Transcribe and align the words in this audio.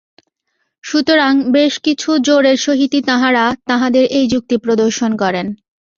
সুতরাং 0.83 1.33
বেশ 1.51 1.73
কিছু 1.79 2.09
জোরের 2.25 2.57
সহিতই 2.57 3.01
তাঁহারা 3.01 3.45
তাঁহাদের 3.67 4.05
এই 4.17 4.25
যুক্তি 4.27 4.55
প্রদর্শন 4.57 5.11
করেন। 5.17 5.47